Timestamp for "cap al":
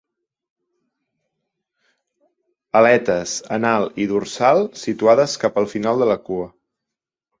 5.45-5.71